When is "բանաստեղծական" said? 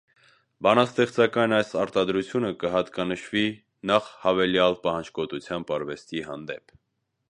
0.67-1.53